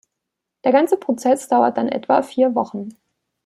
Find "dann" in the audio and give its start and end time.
1.77-1.87